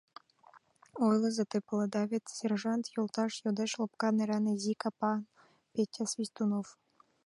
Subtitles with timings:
[1.07, 5.19] —Ойлыза, те паледа вет, сержант йолташ,— йодеш лопка неран изи капан
[5.73, 6.67] Петя Свистунов.